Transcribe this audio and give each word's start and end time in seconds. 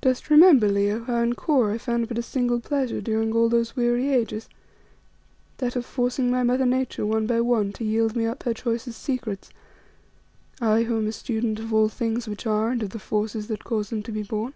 "Dost 0.00 0.30
remember, 0.30 0.68
Leo, 0.68 1.02
how 1.02 1.22
in 1.22 1.32
Kôr 1.34 1.72
I 1.74 1.78
found 1.78 2.06
but 2.06 2.18
a 2.18 2.22
single 2.22 2.60
pleasure 2.60 3.00
during 3.00 3.32
all 3.34 3.48
those 3.48 3.74
weary 3.74 4.10
ages 4.12 4.48
that 5.58 5.74
of 5.74 5.84
forcing 5.84 6.30
my 6.30 6.44
mother 6.44 6.64
Nature 6.64 7.04
one 7.04 7.26
by 7.26 7.40
one 7.40 7.72
to 7.72 7.84
yield 7.84 8.14
me 8.14 8.26
up 8.26 8.44
her 8.44 8.54
choicest 8.54 9.02
secrets; 9.02 9.50
I, 10.60 10.84
who 10.84 10.98
am 10.98 11.08
a 11.08 11.10
student 11.10 11.58
of 11.58 11.74
all 11.74 11.88
things 11.88 12.28
which 12.28 12.46
are 12.46 12.70
and 12.70 12.80
of 12.80 12.90
the 12.90 13.00
forces 13.00 13.48
that 13.48 13.64
cause 13.64 13.90
them 13.90 14.04
to 14.04 14.12
be 14.12 14.22
born. 14.22 14.54